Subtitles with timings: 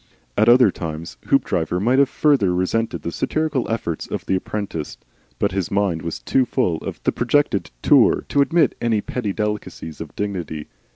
[0.35, 4.97] At other times Hoopdriver might have further resented the satirical efforts of the apprentice,
[5.37, 10.01] but his mind was too full of the projected Tour to admit any petty delicacies
[10.01, 10.69] of dignity.